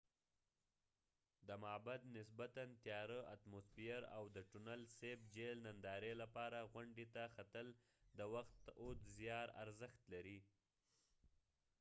د 1.47 1.49
معبد 1.63 2.01
نسبتا 2.17 2.63
تیاره 2.83 3.19
اتموسفیر 3.33 4.01
او 4.15 4.23
د 4.35 4.37
ټونل 4.51 4.81
سیپ 4.97 5.19
جهیل 5.33 5.57
ننداری 5.67 6.13
لپاره 6.21 6.67
غونډی 6.71 7.05
ته 7.15 7.23
ختل 7.35 7.67
د 8.17 8.19
وخت 8.35 8.63
اود 8.81 8.99
زیار 9.17 9.47
ارزښت 9.63 10.01
لري 10.13 10.39